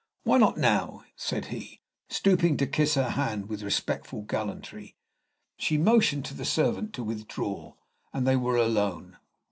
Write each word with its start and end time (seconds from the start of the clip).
"Why 0.23 0.39
not 0.39 0.57
now?" 0.57 1.03
said 1.15 1.45
he, 1.53 1.79
stooping 2.09 2.57
to 2.57 2.65
kiss 2.65 2.95
her 2.95 3.11
hand 3.11 3.47
with 3.47 3.61
respectful 3.61 4.23
gallantry. 4.23 4.95
She 5.57 5.77
motioned 5.77 6.25
to 6.25 6.33
the 6.33 6.43
servant 6.43 6.91
to 6.93 7.03
withdraw, 7.03 7.75
and 8.11 8.25
they 8.25 8.35
were 8.35 8.57
alone. 8.57 9.17